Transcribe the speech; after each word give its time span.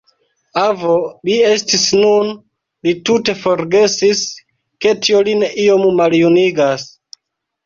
Avo 0.59 0.93
li 1.29 1.35
estis 1.49 1.83
nun; 2.03 2.31
li 2.87 2.93
tute 3.09 3.35
forgesis, 3.43 4.25
ke 4.87 4.95
tio 5.05 5.23
lin 5.29 5.45
iom 5.67 5.87
maljunigas. 6.01 6.89